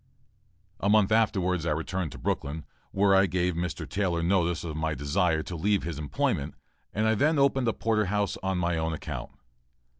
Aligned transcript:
A 0.79 0.89
month 0.89 1.11
afterwards, 1.11 1.63
I 1.63 1.69
returned 1.73 2.11
to 2.13 2.17
Brooklyn, 2.17 2.65
where 2.89 3.13
I 3.13 3.27
gave 3.27 3.53
Mr. 3.53 3.87
Taylor 3.87 4.23
notice 4.23 4.63
of 4.63 4.75
my 4.75 4.95
desire 4.95 5.43
to 5.43 5.55
leave 5.55 5.83
his 5.83 5.99
employment; 5.99 6.55
and 6.91 7.05
I 7.05 7.13
then 7.13 7.37
opened 7.37 7.67
a 7.67 7.73
porter 7.73 8.05
house 8.05 8.35
on 8.41 8.57
my 8.57 8.79
own 8.79 8.93
account. 8.93 9.29